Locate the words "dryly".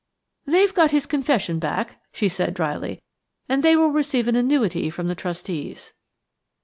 2.55-3.03